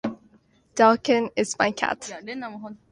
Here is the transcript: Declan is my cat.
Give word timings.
Declan 0.75 1.29
is 1.35 1.55
my 1.59 1.69
cat. 1.69 2.11